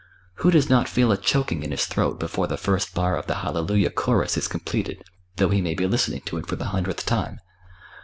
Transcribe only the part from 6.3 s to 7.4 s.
it for the hundredth time?